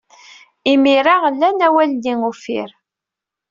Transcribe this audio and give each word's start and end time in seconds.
Imir-a, 0.71 1.15
lan 1.39 1.57
awal-nni 1.67 2.13
uffir. 2.29 2.69